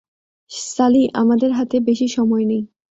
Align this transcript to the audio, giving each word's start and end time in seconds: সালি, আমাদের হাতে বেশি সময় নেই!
সালি, 0.67 1.03
আমাদের 1.15 1.49
হাতে 1.57 1.77
বেশি 1.87 2.07
সময় 2.09 2.45
নেই! 2.45 2.61